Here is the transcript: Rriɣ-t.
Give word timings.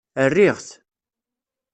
Rriɣ-t. 0.29 0.69